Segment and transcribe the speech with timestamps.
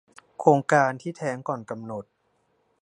[0.39, 2.05] โครงการที่แท้งก่อนกำหนด